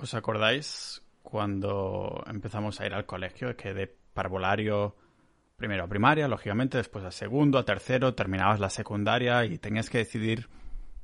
[0.00, 3.54] ¿Os acordáis cuando empezamos a ir al colegio?
[3.54, 4.96] Que de parvulario,
[5.56, 9.98] primero a primaria, lógicamente, después a segundo, a tercero, terminabas la secundaria y tenías que
[9.98, 10.48] decidir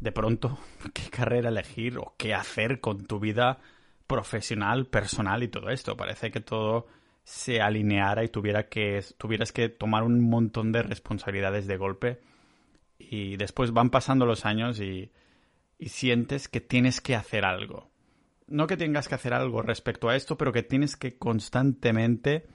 [0.00, 0.58] de pronto
[0.94, 3.58] qué carrera elegir o qué hacer con tu vida
[4.06, 5.94] profesional, personal y todo esto.
[5.94, 6.86] Parece que todo
[7.22, 12.20] se alineara y tuviera que, tuvieras que tomar un montón de responsabilidades de golpe.
[12.98, 15.12] Y después van pasando los años y,
[15.78, 17.90] y sientes que tienes que hacer algo
[18.46, 22.46] no que tengas que hacer algo respecto a esto, pero que tienes que constantemente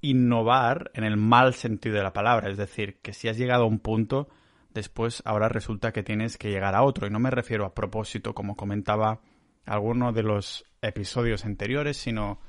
[0.00, 2.50] innovar en el mal sentido de la palabra.
[2.50, 4.28] Es decir, que si has llegado a un punto,
[4.74, 7.06] después ahora resulta que tienes que llegar a otro.
[7.06, 9.20] Y no me refiero a propósito, como comentaba
[9.64, 12.40] alguno de los episodios anteriores, sino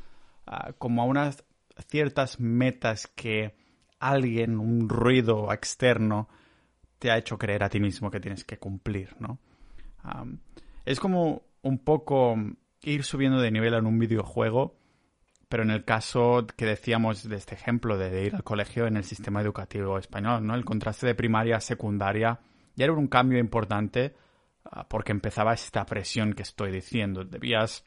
[0.77, 1.43] como a unas
[1.87, 3.55] ciertas metas que
[3.99, 6.27] alguien, un ruido externo,
[6.99, 9.39] te ha hecho creer a ti mismo que tienes que cumplir, ¿no?
[10.85, 12.35] es como un poco
[12.81, 14.77] ir subiendo de nivel en un videojuego,
[15.49, 19.03] pero en el caso que decíamos de este ejemplo de ir al colegio en el
[19.03, 20.55] sistema educativo español, ¿no?
[20.55, 22.41] El contraste de primaria a secundaria
[22.75, 24.15] ya era un cambio importante
[24.65, 27.23] ah, porque empezaba esta presión que estoy diciendo.
[27.23, 27.85] Debías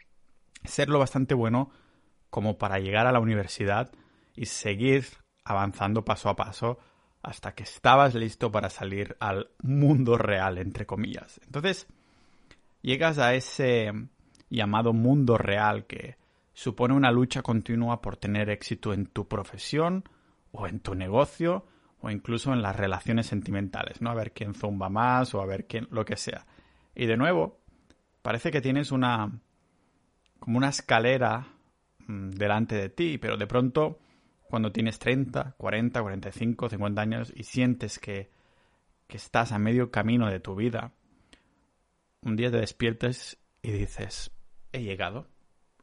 [0.65, 1.71] ser lo bastante bueno
[2.31, 3.93] como para llegar a la universidad
[4.35, 5.07] y seguir
[5.45, 6.79] avanzando paso a paso
[7.23, 11.41] hasta que estabas listo para salir al mundo real, entre comillas.
[11.45, 11.89] Entonces,
[12.87, 13.93] llegas a ese
[14.49, 16.17] llamado mundo real que
[16.53, 20.05] supone una lucha continua por tener éxito en tu profesión
[20.53, 21.67] o en tu negocio
[22.01, 24.11] o incluso en las relaciones sentimentales, ¿no?
[24.11, 26.47] A ver quién zumba más o a ver quién lo que sea.
[26.95, 27.59] Y de nuevo,
[28.23, 29.33] parece que tienes una
[30.39, 31.45] como una escalera
[32.07, 33.99] mm, delante de ti, pero de pronto
[34.49, 38.31] cuando tienes 30, 40, 45, 50 años y sientes que,
[39.09, 40.93] que estás a medio camino de tu vida,
[42.27, 44.33] un día te despiertes y dices,
[44.73, 45.29] he llegado,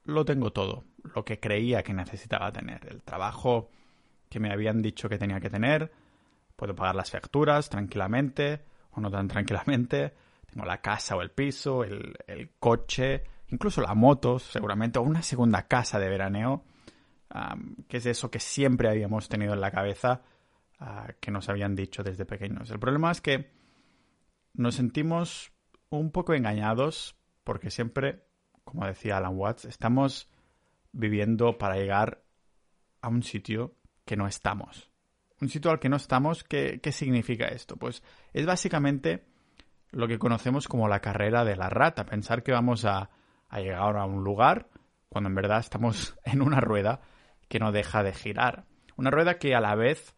[0.04, 0.84] lo tengo todo,
[1.16, 3.70] lo que creía que necesitaba tener, el trabajo
[4.30, 5.90] que me habían dicho que tenía que tener,
[6.58, 10.14] puedo pagar las facturas tranquilamente o no tan tranquilamente,
[10.52, 15.66] tengo la casa o el piso, el, coche, incluso la moto, seguramente, o una segunda
[15.68, 16.66] casa de veraneo,
[17.88, 20.22] que es eso que siempre habíamos tenido en la cabeza,
[20.80, 22.70] ah, que nos habían dicho desde pequeños.
[22.70, 23.50] El problema es que
[24.54, 25.53] nos sentimos
[26.00, 28.24] un poco engañados porque siempre,
[28.64, 30.30] como decía Alan Watts, estamos
[30.92, 32.24] viviendo para llegar
[33.02, 34.92] a un sitio que no estamos.
[35.42, 37.76] Un sitio al que no estamos, ¿qué, qué significa esto?
[37.76, 39.26] Pues es básicamente
[39.92, 43.10] lo que conocemos como la carrera de la rata, pensar que vamos a,
[43.50, 44.70] a llegar a un lugar
[45.10, 47.02] cuando en verdad estamos en una rueda
[47.48, 48.66] que no deja de girar.
[48.96, 50.16] Una rueda que a la vez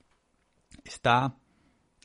[0.84, 1.36] está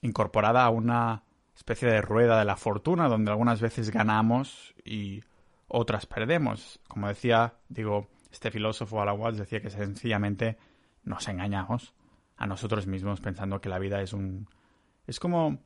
[0.03, 1.25] incorporada a una
[1.61, 5.23] especie de rueda de la fortuna donde algunas veces ganamos y
[5.69, 6.81] otras perdemos.
[6.89, 10.57] Como decía, digo, este filósofo Alan decía que sencillamente
[11.05, 11.95] nos engañamos
[12.39, 14.49] a nosotros mismos pensando que la vida es un
[15.07, 15.59] es como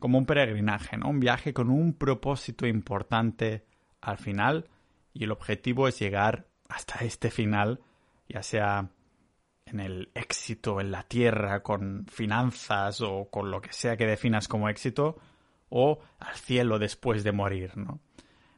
[0.00, 1.08] como un peregrinaje, ¿no?
[1.08, 3.64] Un viaje con un propósito importante
[4.00, 4.68] al final
[5.14, 7.80] y el objetivo es llegar hasta este final,
[8.28, 8.90] ya sea
[9.70, 14.48] en el éxito en la tierra, con finanzas o con lo que sea que definas
[14.48, 15.18] como éxito,
[15.68, 18.00] o al cielo después de morir, ¿no?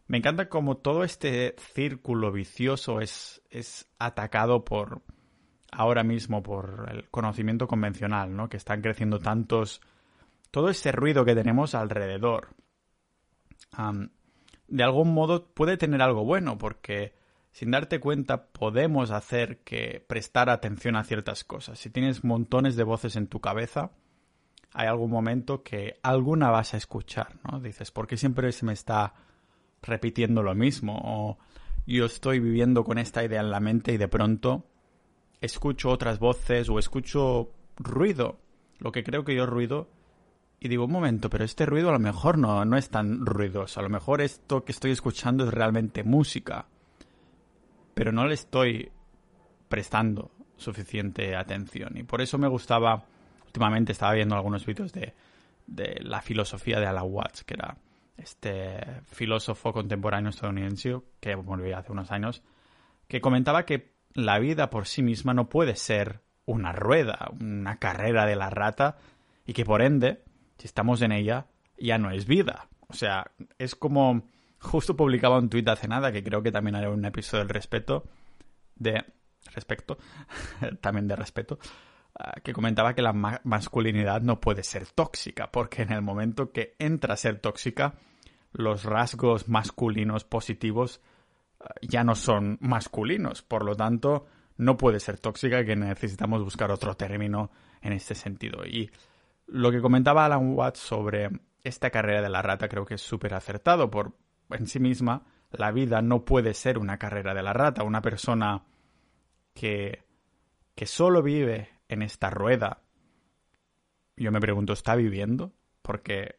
[0.07, 5.03] Me encanta como todo este círculo vicioso es, es atacado por
[5.71, 8.49] ahora mismo por el conocimiento convencional, ¿no?
[8.49, 9.81] Que están creciendo tantos
[10.51, 12.49] todo ese ruido que tenemos alrededor.
[14.69, 17.15] de algún modo puede tener algo bueno porque
[17.53, 21.79] sin darte cuenta podemos hacer que prestar atención a ciertas cosas.
[21.79, 23.91] Si tienes montones de voces en tu cabeza,
[24.73, 27.61] hay algún momento que alguna vas a escuchar, ¿no?
[27.61, 29.13] Dices, ¿por qué siempre se me está
[29.83, 30.99] repitiendo lo mismo?
[31.05, 31.39] O
[31.87, 34.65] yo estoy viviendo con esta idea en la mente y de pronto
[35.43, 38.41] escucho otras voces o escucho ruido,
[38.79, 39.91] lo que creo que yo ruido,
[40.59, 43.81] y digo, un momento, pero este ruido a lo mejor no, no es tan ruidoso,
[43.81, 46.67] a lo mejor esto que estoy escuchando es realmente música
[47.95, 48.91] pero no le estoy
[49.69, 51.97] prestando suficiente atención.
[51.97, 53.05] Y por eso me gustaba,
[53.45, 55.15] últimamente estaba viendo algunos vídeos de,
[55.67, 57.77] de la filosofía de Alan Watts, que era
[58.17, 62.43] este filósofo contemporáneo estadounidense que murió hace unos años,
[63.09, 68.27] que comentaba que la vida por sí misma no puede ser una rueda, una carrera
[68.27, 68.97] de la rata,
[69.47, 70.23] y que por ende,
[70.59, 71.47] si estamos en ella,
[71.79, 72.69] ya no es vida.
[72.89, 74.25] O sea, es como
[74.63, 78.05] Justo publicaba un tuit hace nada, que creo que también haré un episodio del respeto,
[78.77, 79.05] de
[79.55, 79.99] respecto,
[80.81, 81.59] también de respeto,
[82.15, 86.75] ah, que comentaba que la masculinidad no puede ser tóxica, porque en el momento que
[86.79, 87.95] entra a ser tóxica,
[88.53, 91.01] los rasgos masculinos positivos
[91.81, 93.43] ya no son masculinos.
[93.43, 94.27] Por lo tanto,
[94.57, 97.51] no puede ser tóxica que necesitamos buscar otro término
[97.81, 98.65] en este sentido.
[98.65, 98.91] Y
[99.47, 101.31] lo que comentaba Alan Watts sobre
[101.65, 103.91] esta carrera de la rata creo que es súper acertado.
[103.91, 104.13] Por
[104.55, 107.83] en sí misma, la vida no puede ser una carrera de la rata.
[107.83, 108.65] Una persona
[109.55, 110.05] que,
[110.75, 112.83] que solo vive en esta rueda,
[114.17, 115.53] yo me pregunto, ¿está viviendo?
[115.83, 116.37] Porque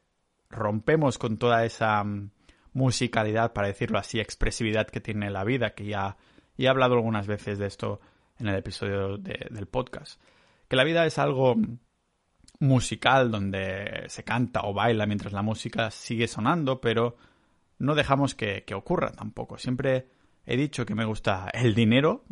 [0.50, 2.32] rompemos con toda esa mm,
[2.74, 6.18] musicalidad, para decirlo así, expresividad que tiene la vida, que ya,
[6.58, 8.00] he hablado algunas veces de esto
[8.40, 10.20] en el episodio del podcast.
[10.68, 11.56] Que la vida es algo
[12.60, 17.18] musical donde se canta o baila mientras la música sigue sonando, pero
[17.84, 19.58] no dejamos que, que ocurra tampoco.
[19.58, 20.08] Siempre
[20.46, 22.24] he dicho que me gusta el dinero,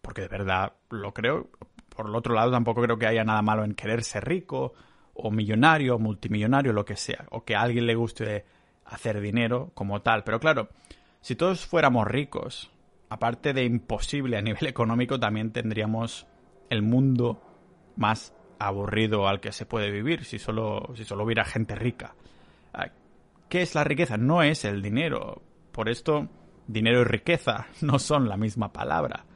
[0.00, 1.50] porque de verdad lo creo.
[1.88, 4.72] Por el otro lado, tampoco creo que haya nada malo en querer ser rico
[5.14, 8.44] o millonario, multimillonario, lo que sea, o que a alguien le guste
[8.84, 10.22] hacer dinero como tal.
[10.24, 10.68] Pero claro,
[11.20, 12.70] si todos fuéramos ricos,
[13.08, 16.26] aparte de imposible a nivel económico, también tendríamos
[16.70, 17.42] el mundo
[17.96, 22.14] más aburrido al que se puede vivir si solo, si solo hubiera gente rica.
[23.52, 24.16] ¿Qué es la riqueza?
[24.16, 25.42] No es el dinero.
[25.72, 26.26] Por esto,
[26.66, 29.26] dinero y riqueza no son la misma palabra.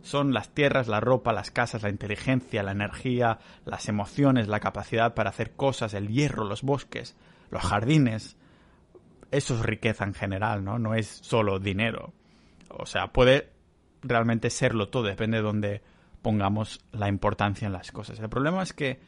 [0.00, 5.12] Son las tierras, la ropa, las casas, la inteligencia, la energía, las emociones, la capacidad
[5.12, 7.18] para hacer cosas, el hierro, los bosques,
[7.50, 8.38] los jardines,
[9.30, 10.78] eso es riqueza en general, ¿no?
[10.78, 12.14] No es solo dinero.
[12.70, 13.52] O sea, puede
[14.00, 15.82] realmente serlo todo, depende de dónde
[16.22, 18.20] pongamos la importancia en las cosas.
[18.20, 19.00] El problema es que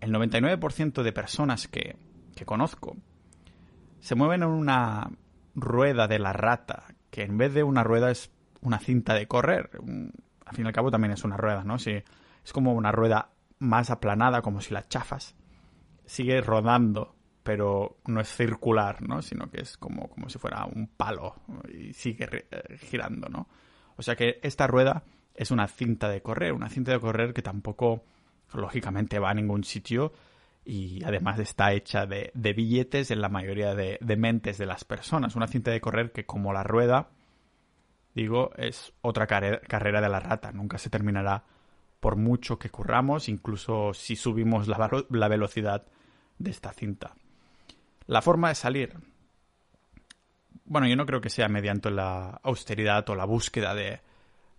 [0.00, 1.94] el 99% de personas que,
[2.34, 2.96] que conozco
[4.00, 5.10] se mueven en una
[5.54, 8.30] rueda de la rata, que en vez de una rueda es
[8.60, 9.70] una cinta de correr.
[10.44, 11.78] Al fin y al cabo también es una rueda, ¿no?
[11.78, 15.34] Si es como una rueda más aplanada, como si la chafas.
[16.06, 19.22] Sigue rodando pero no es circular, ¿no?
[19.22, 21.34] Sino que es como, como si fuera un palo
[21.72, 23.48] y sigue eh, girando, ¿no?
[23.96, 25.04] O sea que esta rueda
[25.34, 28.04] es una cinta de correr, una cinta de correr que tampoco,
[28.52, 30.12] lógicamente, va a ningún sitio
[30.64, 34.84] y además está hecha de, de billetes en la mayoría de, de, mentes de las
[34.84, 35.36] personas.
[35.36, 37.08] Una cinta de correr que, como la rueda,
[38.14, 40.52] digo, es otra carrera de la rata.
[40.52, 41.44] Nunca se terminará
[42.00, 45.86] por mucho que curramos, incluso si subimos la, la velocidad
[46.38, 47.14] de esta cinta.
[48.06, 48.94] La forma de salir.
[50.64, 54.00] Bueno, yo no creo que sea mediante la austeridad o la búsqueda de,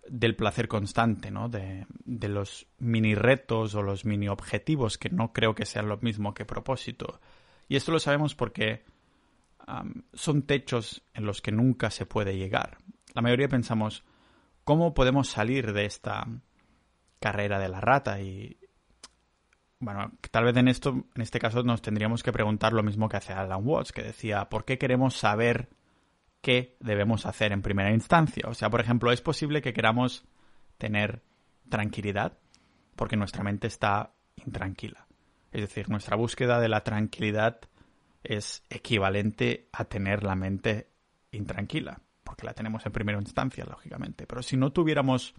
[0.08, 1.48] del placer constante, ¿no?
[1.48, 5.98] De, de, los mini retos o los mini objetivos, que no creo que sean lo
[5.98, 7.20] mismo que propósito.
[7.68, 8.84] Y esto lo sabemos porque
[10.12, 12.78] son techos en los que nunca se puede llegar.
[13.14, 14.04] La mayoría pensamos,
[14.64, 16.26] ¿cómo podemos salir de esta
[17.20, 18.20] carrera de la rata?
[18.20, 18.58] Y,
[19.78, 23.18] bueno, tal vez en esto, en este caso, nos tendríamos que preguntar lo mismo que
[23.18, 25.68] hace Alan Watts, que decía, ¿por qué queremos saber
[26.42, 28.44] qué debemos hacer en primera instancia?
[28.48, 30.24] O sea, por ejemplo, ¿es posible que queramos
[30.76, 31.22] tener
[31.70, 32.36] tranquilidad?
[32.96, 34.12] Porque nuestra mente está
[34.44, 35.06] intranquila.
[35.52, 37.60] Es decir, nuestra búsqueda de la tranquilidad
[38.24, 40.88] es equivalente a tener la mente
[41.30, 44.26] intranquila, porque la tenemos en primera instancia, lógicamente.
[44.26, 45.34] Pero si no tuviéramos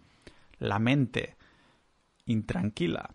[0.60, 1.36] la mente
[2.26, 3.10] intranquila,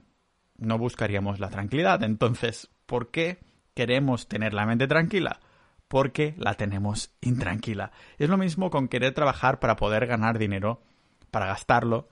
[0.58, 2.02] no buscaríamos la tranquilidad.
[2.02, 3.38] Entonces, ¿por qué
[3.75, 5.40] queremos tener la mente tranquila?
[5.88, 7.93] Porque la tenemos intranquila.
[8.19, 10.82] Es lo mismo con querer trabajar para poder ganar dinero,
[11.31, 12.09] para gastarlo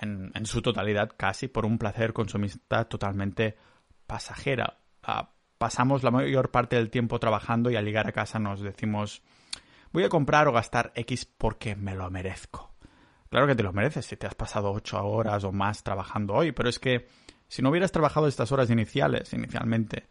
[0.00, 3.56] en, su totalidad casi por un placer consumista totalmente
[4.06, 4.78] pasajera.
[5.02, 9.22] Ah, pasamos la mayor parte del tiempo trabajando y al llegar a casa nos decimos
[9.92, 12.74] voy a comprar o gastar X porque me lo merezco.
[13.30, 16.52] Claro que te lo mereces si te has pasado ocho horas o más trabajando hoy,
[16.52, 17.08] pero es que
[17.46, 20.06] si no hubieras trabajado estas horas iniciales, inicialmente,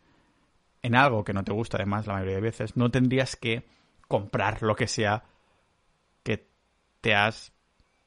[0.87, 3.67] en algo que no te gusta además la mayoría de veces, no tendrías que
[4.07, 5.25] comprar lo que sea
[6.23, 6.49] que
[7.01, 7.53] te has,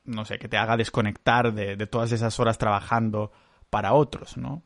[0.05, 3.33] no sé, que te haga desconectar de, todas esas horas trabajando
[3.69, 4.65] para otros, ¿no?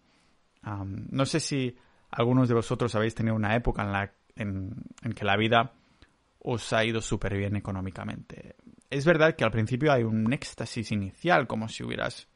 [0.63, 1.77] no sé si
[2.11, 5.75] algunos de vosotros habéis tenido una época en la en, en que la vida
[6.39, 8.57] os ha ido súper bien económicamente.
[8.89, 12.29] Es verdad que al principio hay un éxtasis inicial, como si hubieras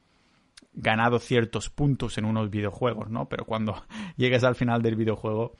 [0.72, 3.28] ganado ciertos puntos en unos videojuegos, ¿no?
[3.28, 3.84] Pero cuando
[4.16, 5.56] llegues al final del videojuego,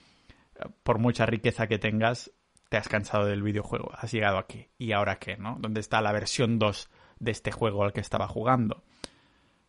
[0.82, 2.32] por mucha riqueza que tengas,
[2.68, 4.68] te has cansado del videojuego, has llegado aquí.
[4.78, 5.56] ¿Y ahora qué, no?
[5.60, 8.84] ¿Dónde está la versión 2 de este juego al que estaba jugando?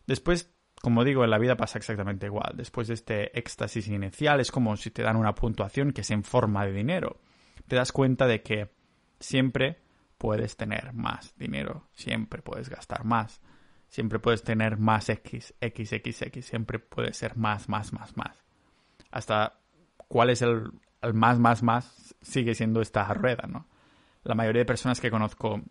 [0.06, 2.54] Después, como digo, en la vida pasa exactamente igual.
[2.56, 6.24] Después de este éxtasis inicial, es como si te dan una puntuación que es en
[6.24, 7.20] forma de dinero.
[7.68, 8.70] Te das cuenta de que
[9.18, 9.80] siempre
[10.18, 13.40] puedes tener más dinero, siempre puedes gastar más
[13.90, 18.42] siempre puedes tener más X, X, X, X, siempre puede ser más, más, más, más.
[19.10, 19.59] Hasta
[20.10, 20.72] cuál es el,
[21.14, 23.68] más, más, más, sigue siendo esta rueda, ¿no?
[24.24, 25.62] La mayoría de personas que conozco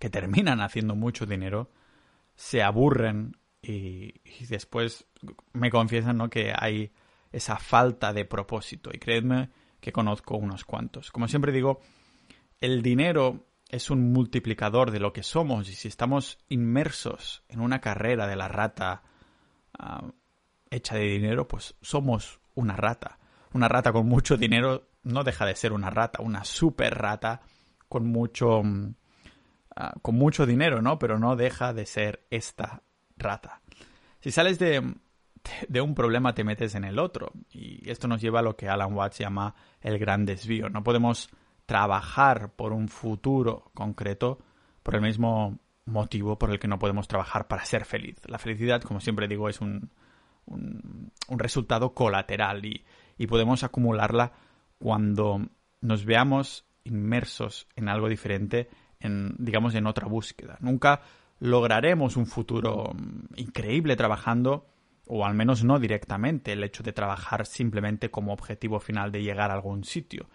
[0.00, 1.70] que terminan haciendo mucho dinero,
[2.34, 4.14] se aburren y,
[4.48, 5.06] después
[5.52, 6.28] me confiesan ¿no?
[6.28, 6.90] que hay
[7.30, 8.90] esa falta de propósito.
[8.92, 11.12] Y creedme que conozco unos cuantos.
[11.12, 11.78] Como siempre digo,
[12.58, 17.80] el dinero es un multiplicador de lo que somos y si estamos inmersos en una
[17.80, 19.04] carrera de la rata
[19.78, 20.10] ah,
[20.68, 23.20] hecha de dinero, pues somos una rata.
[23.54, 27.42] Una rata con mucho dinero no deja de ser una rata, una super rata
[27.88, 28.94] con mucho mm,
[29.76, 30.98] ah, con mucho dinero, ¿no?
[30.98, 32.82] Pero no deja de ser esta
[33.16, 33.60] rata.
[34.20, 34.94] Si sales de,
[35.68, 38.68] de un problema te metes en el otro y esto nos lleva a lo que
[38.68, 40.68] Alan Watts llama el gran desvío.
[40.68, 41.28] No podemos
[41.66, 44.38] trabajar por un futuro concreto
[44.82, 48.16] por el mismo motivo por el que no podemos trabajar para ser feliz.
[48.26, 49.90] La felicidad, como siempre digo, es un,
[50.46, 52.84] un, resultado colateral y,
[53.26, 54.32] podemos acumularla
[54.78, 55.46] cuando
[55.80, 58.68] nos veamos inmersos en algo diferente,
[59.00, 60.56] en, digamos, en otra búsqueda.
[60.60, 61.02] Nunca
[61.38, 64.66] lograremos un futuro mm, increíble trabajando,
[65.06, 69.50] o al menos no directamente, el hecho de trabajar simplemente como objetivo final de llegar
[69.50, 70.28] a algún sitio.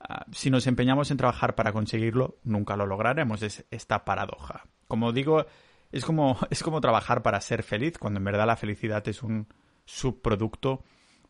[0.00, 3.42] Ah, si nos empeñamos en trabajar para conseguirlo, nunca lo lograremos.
[3.42, 4.64] Es esta paradoja.
[4.86, 5.46] Como digo,
[5.92, 9.48] es como, es como trabajar para ser feliz, cuando en verdad la felicidad es un
[9.84, 10.84] subproducto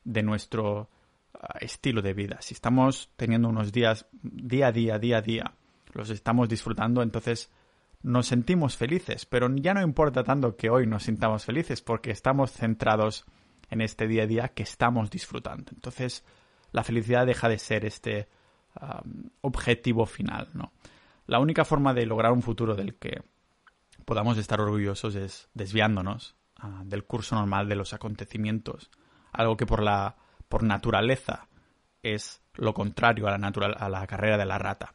[0.09, 0.88] de nuestro
[1.35, 2.38] ah, estilo de vida.
[2.41, 5.55] Si estamos teniendo unos días día a día, día a día,
[5.93, 7.50] los estamos disfrutando, entonces
[8.03, 12.53] nos sentimos felices, pero ya no importa tanto que hoy nos sintamos felices porque estamos
[12.53, 13.27] centrados
[13.71, 15.73] en este día a día que estamos disfrutando.
[15.75, 16.25] Entonces,
[16.73, 18.29] la felicidad deja de ser este
[19.41, 20.73] objetivo final, ¿no?
[21.27, 23.23] La única forma de lograr un futuro del que
[24.05, 28.91] podamos estar orgullosos es desviándonos ah, del curso normal de los acontecimientos,
[29.33, 30.17] algo que por la
[30.49, 31.49] por naturaleza
[32.03, 34.93] es lo contrario a la natural a la carrera de la rata.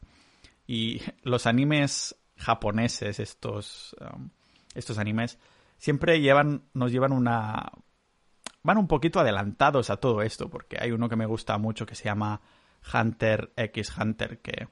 [0.66, 3.96] Y los animes japoneses, estos
[4.74, 5.38] estos animes
[5.78, 7.70] siempre llevan nos llevan una
[8.62, 11.94] van un poquito adelantados a todo esto, porque hay uno que me gusta mucho que
[11.94, 12.40] se llama
[12.92, 14.68] Hunter X Hunter, que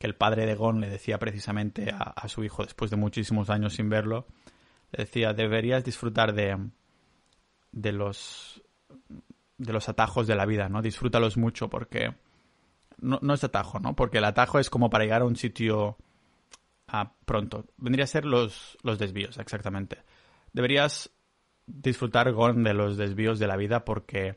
[0.00, 3.74] que el padre de Gon le decía precisamente a, su hijo después de muchísimos años
[3.74, 4.26] sin verlo,
[4.92, 6.56] le decía, deberías disfrutar de,
[7.70, 8.62] de los
[9.58, 10.82] de los atajos de la vida, ¿no?
[10.82, 12.14] Disfrútalos mucho porque
[12.98, 13.94] no, no es atajo, ¿no?
[13.94, 15.96] Porque el atajo es como para llegar a un sitio
[16.86, 17.66] a pronto.
[17.76, 19.98] Vendría a ser los, los desvíos, exactamente.
[20.52, 21.10] Deberías
[21.66, 24.36] disfrutar, Gon, de los desvíos de la vida porque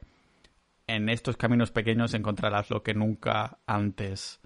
[0.87, 4.41] en estos caminos pequeños encontrarás lo que nunca antes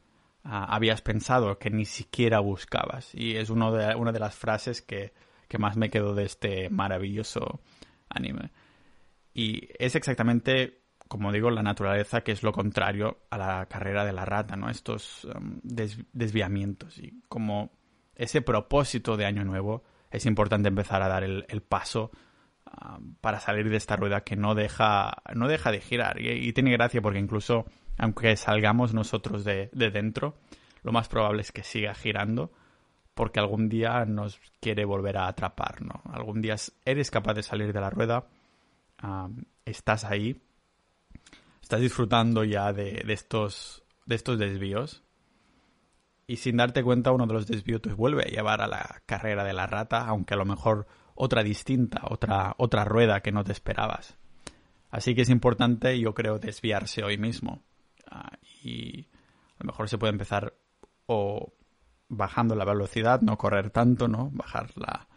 [0.50, 3.14] Ah, habías pensado, que ni siquiera buscabas.
[3.14, 5.12] Y es uno de, una de las frases que,
[5.50, 7.60] que más me quedo de este maravilloso
[8.08, 8.52] anime.
[9.38, 14.14] Y es exactamente, como digo, la naturaleza que es lo contrario a la carrera de
[14.14, 14.70] la rata, ¿no?
[14.70, 16.98] Estos um, desviamientos.
[16.98, 17.72] Y como
[18.16, 22.12] ese propósito de Año Nuevo, es importante empezar a dar el, paso
[22.82, 26.20] um, para salir de esta rueda que no deja, no deja de girar.
[26.20, 27.66] y tiene gracia porque incluso
[27.98, 30.36] aunque salgamos nosotros de, dentro,
[30.84, 32.52] lo más probable es que siga girando
[33.14, 36.04] porque algún día nos quiere volver a atrapar, ¿no?
[36.14, 38.28] Algún día eres capaz de salir de la rueda,
[39.66, 40.42] estás ahí,
[41.62, 45.04] estás disfrutando ya de, estos, de estos desvíos
[46.26, 49.44] y sin darte cuenta uno de los desvíos te vuelve a llevar a la carrera
[49.44, 53.54] de la rata, aunque a lo mejor otra distinta, otra, otra rueda que no te
[53.54, 54.18] esperabas.
[54.90, 57.64] Así que es importante, yo creo, desviarse hoy mismo.
[58.10, 58.32] Ah,
[58.64, 59.08] y
[59.58, 60.54] a lo mejor se puede empezar
[61.06, 61.54] o
[62.10, 64.30] bajando la velocidad, no correr tanto, ¿no?
[64.32, 65.08] Bajar la,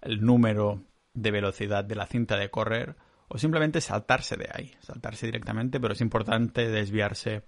[0.00, 0.82] el número
[1.14, 2.96] de velocidad de la cinta de correr
[3.32, 7.42] o simplemente saltarse de ahí, saltarse directamente, pero es importante desviarse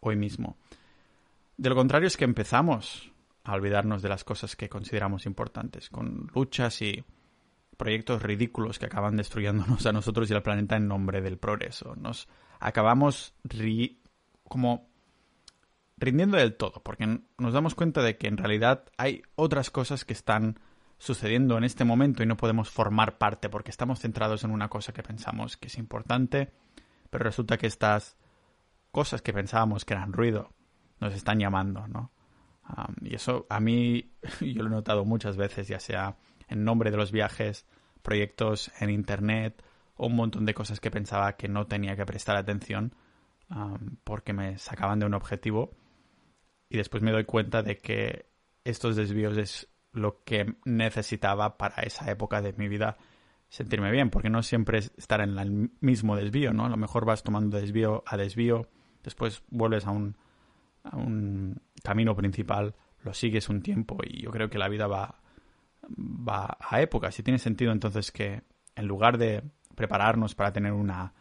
[0.00, 0.58] hoy mismo.
[1.56, 3.10] De lo contrario es que empezamos
[3.42, 7.02] a olvidarnos de las cosas que consideramos importantes, con luchas y
[7.78, 11.96] proyectos ridículos que acaban destruyéndonos a nosotros y al planeta en nombre del progreso.
[11.96, 12.28] Nos
[12.60, 13.32] acabamos
[14.44, 14.90] como
[15.96, 20.12] rindiendo del todo, porque nos damos cuenta de que en realidad hay otras cosas que
[20.12, 20.60] están
[21.02, 24.92] sucediendo en este momento y no podemos formar parte porque estamos centrados en una cosa
[24.92, 26.52] que pensamos que es importante,
[27.10, 28.16] pero resulta que estas
[28.92, 30.52] cosas que pensábamos que eran ruido
[31.00, 32.12] nos están llamando, ¿no?
[33.00, 36.96] y eso a mí yo lo he notado muchas veces, ya sea en nombre de
[36.96, 37.66] los viajes,
[38.02, 39.60] proyectos en internet
[39.96, 42.94] o un montón de cosas que pensaba que no tenía que prestar atención
[44.04, 45.72] porque me sacaban de un objetivo
[46.68, 48.30] y después me doy cuenta de que
[48.62, 52.96] estos desvíos es lo que necesitaba para esa época de mi vida
[53.48, 56.64] sentirme bien, porque no siempre es estar en el mismo desvío, ¿no?
[56.64, 58.68] A lo mejor vas tomando desvío a desvío,
[59.02, 60.16] después vuelves a un,
[60.84, 65.20] a un camino principal, lo sigues un tiempo y yo creo que la vida va,
[65.86, 68.42] va a épocas y tiene sentido entonces que
[68.74, 69.42] en lugar de
[69.74, 71.12] prepararnos para tener una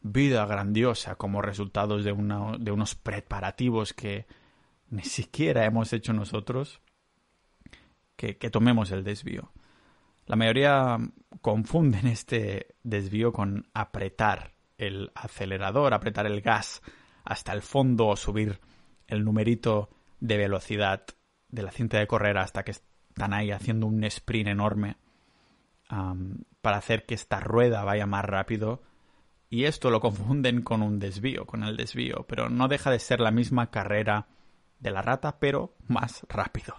[0.00, 4.26] vida grandiosa como resultados de, de unos preparativos que
[4.90, 6.80] ni siquiera hemos hecho nosotros,
[8.20, 9.50] que, tomemos el desvío.
[10.26, 10.98] La mayoría
[11.40, 16.82] confunden este desvío con apretar el acelerador, apretar el gas
[17.24, 18.60] hasta el fondo o subir
[19.06, 19.88] el numerito
[20.20, 21.04] de velocidad
[21.48, 24.96] de la cinta de correr hasta que están ahí haciendo un sprint enorme
[26.60, 28.82] para hacer que esta rueda vaya más rápido.
[29.48, 33.18] Y esto lo confunden con un desvío, con el desvío, pero no deja de ser
[33.18, 34.28] la misma carrera
[34.78, 36.76] de la rata, pero más rápido.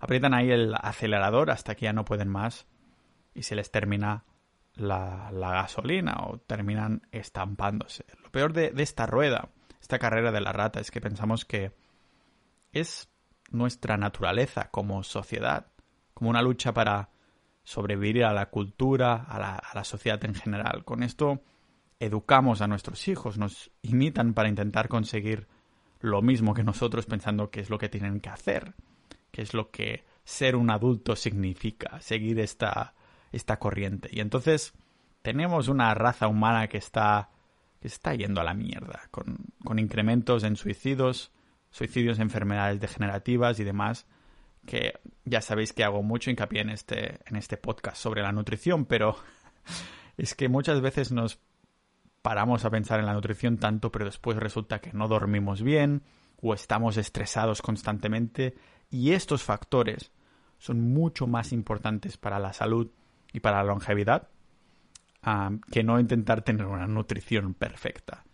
[0.00, 2.66] Aprietan ahí el acelerador hasta que ya no pueden más
[3.34, 4.24] y se les termina
[4.74, 8.06] la, gasolina o terminan estampándose.
[8.22, 11.72] Lo peor de, esta rueda, esta carrera de la rata, es que pensamos que
[12.72, 13.10] es
[13.50, 15.66] nuestra naturaleza como sociedad,
[16.14, 17.10] como una lucha para
[17.62, 20.84] sobrevivir a la cultura, a la, a la, sociedad en general.
[20.84, 21.42] Con esto
[21.98, 25.46] educamos a nuestros hijos, nos imitan para intentar conseguir
[26.00, 28.74] lo mismo que nosotros pensando que es lo que tienen que hacer,
[29.30, 32.94] que es lo que ser un adulto significa, seguir esta,
[33.32, 34.08] esta corriente.
[34.12, 34.72] Y entonces
[35.22, 37.30] tenemos una raza humana que está,
[37.80, 41.32] que está yendo a la mierda, con, con incrementos en suicidios,
[41.70, 44.06] suicidios, enfermedades degenerativas y demás,
[44.66, 44.94] que
[45.24, 49.16] ya sabéis que hago mucho hincapié en este, en este podcast sobre la nutrición, pero
[50.16, 51.40] es que muchas veces nos
[52.22, 56.02] paramos a pensar en la nutrición tanto, pero después resulta que no dormimos bien
[56.42, 58.54] o estamos estresados constantemente
[58.90, 60.10] y estos factores
[60.58, 62.90] son mucho más importantes para la salud
[63.32, 64.28] y para la longevidad
[65.70, 68.24] que no intentar tener una nutrición perfecta.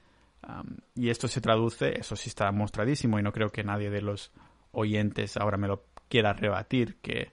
[0.94, 4.32] Y esto se traduce, eso sí está mostradísimo y no creo que nadie de los
[4.72, 7.32] oyentes ahora me lo quiera rebatir, que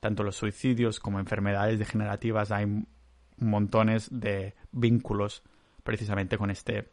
[0.00, 2.84] tanto los suicidios como enfermedades degenerativas hay
[3.38, 5.42] montones de vínculos
[5.84, 6.90] precisamente con este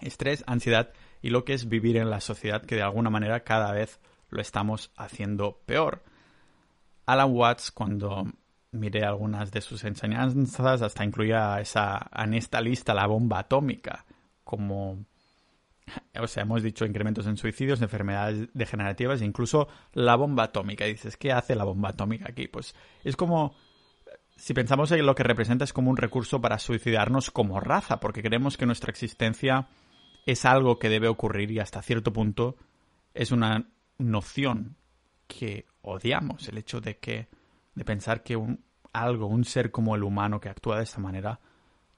[0.00, 3.72] estrés, ansiedad y lo que es vivir en la sociedad que de alguna manera cada
[3.72, 6.02] vez lo estamos haciendo peor.
[7.06, 8.26] Alan Watts, cuando
[8.72, 14.04] miré algunas de sus enseñanzas, hasta incluía esa, en esta lista la bomba atómica
[14.44, 15.04] como
[16.20, 20.86] o sea, hemos dicho incrementos en suicidios, enfermedades degenerativas, incluso la bomba atómica.
[20.86, 22.48] Y dices, ¿qué hace la bomba atómica aquí?
[22.48, 23.54] Pues es como,
[24.36, 28.22] si pensamos en lo que representa, es como un recurso para suicidarnos como raza, porque
[28.22, 29.68] creemos que nuestra existencia
[30.26, 32.56] es algo que debe ocurrir y hasta cierto punto
[33.14, 34.76] es una noción
[35.26, 37.28] que odiamos, el hecho de que,
[37.74, 41.40] de pensar que un, algo, un ser como el humano que actúa de esta manera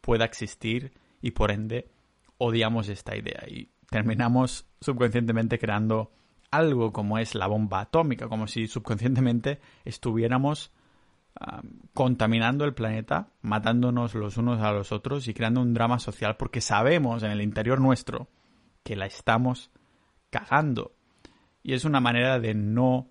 [0.00, 1.90] pueda existir y por ende
[2.38, 6.12] odiamos esta idea y terminamos subconscientemente creando
[6.50, 10.72] algo como es la bomba atómica, como si subconscientemente estuviéramos
[11.94, 16.60] contaminando el planeta, matándonos los unos a los otros y creando un drama social porque
[16.60, 18.28] sabemos en el interior nuestro
[18.82, 19.70] que la estamos
[20.28, 20.92] cagando.
[21.62, 23.08] Y es una manera de no...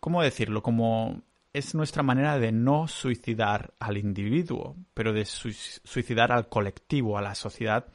[0.00, 0.62] ¿Cómo decirlo?
[0.62, 1.22] Como
[1.54, 7.36] es nuestra manera de no suicidar al individuo, pero de suicidar al colectivo, a la
[7.36, 7.86] sociedad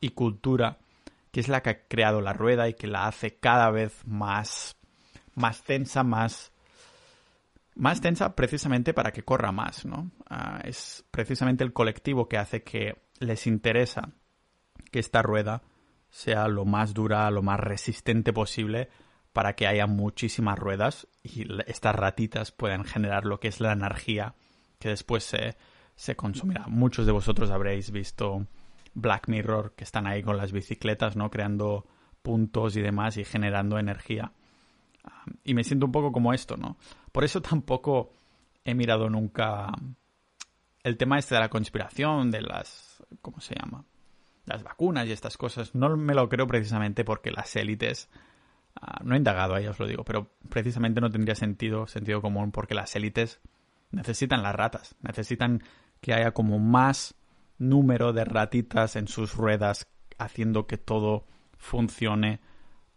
[0.00, 0.78] y cultura,
[1.30, 4.76] que es la que ha creado la rueda y que la hace cada vez más,
[5.34, 6.52] más tensa, más,
[7.76, 10.10] más tensa precisamente para que corra más, ¿no?
[10.28, 14.10] Ah, es precisamente el colectivo que hace que les interesa
[14.90, 15.62] que esta rueda
[16.10, 18.88] sea lo más dura, lo más resistente posible
[19.32, 24.34] para que haya muchísimas ruedas y estas ratitas puedan generar lo que es la energía
[24.78, 25.56] que después se,
[25.94, 26.66] se consumirá.
[26.68, 28.46] Muchos de vosotros habréis visto
[28.94, 31.30] Black Mirror que están ahí con las bicicletas, ¿no?
[31.30, 31.86] Creando
[32.22, 34.32] puntos y demás y generando energía.
[35.44, 36.76] y me siento un poco como esto, ¿no?
[37.12, 38.12] Por eso tampoco
[38.64, 39.70] he mirado nunca
[40.82, 43.02] el tema este de la conspiración, de las...
[43.20, 43.84] ¿cómo se llama?
[44.46, 45.74] Las vacunas y estas cosas.
[45.74, 48.08] No me lo creo precisamente porque las élites...
[48.80, 52.52] Ah, no he indagado, ahí os lo digo, pero precisamente no tendría sentido, sentido común
[52.52, 53.40] porque las élites
[53.90, 55.62] necesitan las ratas, necesitan
[56.02, 57.14] que haya como más
[57.58, 59.86] número de ratitas en sus ruedas
[60.18, 62.40] haciendo que todo funcione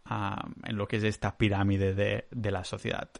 [0.04, 3.10] ah, en lo que es esta pirámide de, de la sociedad.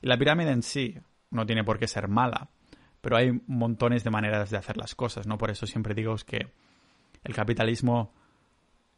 [0.00, 0.98] Y la pirámide en sí
[1.30, 2.50] no tiene por qué ser mala,
[3.00, 5.38] pero hay montones de maneras de hacer las cosas, ¿no?
[5.38, 6.52] Por eso siempre digo que
[7.26, 8.12] el capitalismo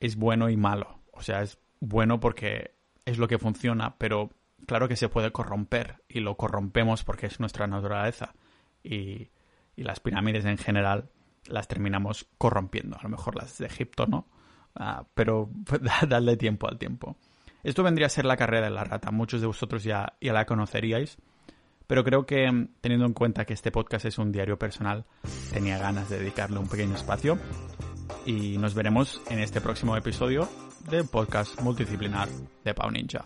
[0.01, 1.01] es bueno y malo.
[1.13, 2.75] O sea, es bueno porque
[3.07, 4.31] es lo que funciona, pero
[4.67, 8.35] claro que se puede corromper y lo corrompemos porque es nuestra naturaleza.
[8.83, 9.31] Y,
[9.77, 11.09] y las pirámides en general
[11.47, 12.99] las terminamos corrompiendo.
[12.99, 14.27] A lo mejor las de Egipto no,
[14.79, 15.49] uh, pero
[16.07, 17.17] dadle tiempo al tiempo.
[17.63, 19.11] Esto vendría a ser la carrera de la rata.
[19.11, 21.19] Muchos de vosotros ya, ya la conoceríais
[21.89, 25.07] pero creo que mm, teniendo en cuenta que este podcast es un diario personal,
[25.53, 27.39] tenía ganas de dedicarle un pequeño espacio
[28.27, 30.49] y nos veremos en este próximo episodio
[30.91, 32.29] del podcast multidisciplinar
[32.65, 33.23] de Pau Ninja.